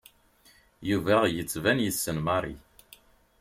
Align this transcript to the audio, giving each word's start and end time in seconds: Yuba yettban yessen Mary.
Yuba 0.89 1.17
yettban 1.35 1.77
yessen 1.85 2.17
Mary. 2.27 2.55